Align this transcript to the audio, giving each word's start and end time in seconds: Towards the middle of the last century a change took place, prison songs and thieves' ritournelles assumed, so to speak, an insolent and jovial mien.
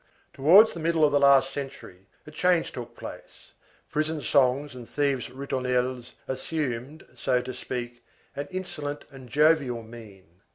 Towards 0.33 0.73
the 0.73 0.79
middle 0.79 1.05
of 1.05 1.11
the 1.11 1.19
last 1.19 1.53
century 1.53 2.07
a 2.25 2.31
change 2.31 2.71
took 2.71 2.95
place, 2.97 3.51
prison 3.91 4.19
songs 4.19 4.73
and 4.73 4.89
thieves' 4.89 5.29
ritournelles 5.29 6.15
assumed, 6.27 7.05
so 7.13 7.39
to 7.43 7.53
speak, 7.53 8.03
an 8.35 8.47
insolent 8.49 9.05
and 9.11 9.29
jovial 9.29 9.83
mien. 9.83 10.41